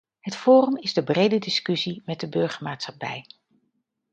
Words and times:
Het 0.19 0.35
forum 0.35 0.77
is 0.77 0.93
de 0.93 1.03
brede 1.03 1.37
discussie 1.39 2.01
met 2.05 2.19
de 2.19 2.29
burgermaatschappij. 2.29 3.25